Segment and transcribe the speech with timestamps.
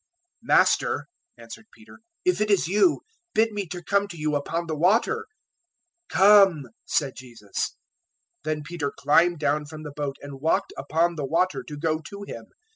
[0.43, 1.05] 014:028 "Master,"
[1.37, 3.01] answered Peter, "if it is you,
[3.35, 5.27] bid me come to you upon the water."
[6.11, 7.77] 014:029 "Come," said Jesus.
[8.43, 12.23] Then Peter climbed down from the boat and walked upon the water to go to
[12.23, 12.45] Him.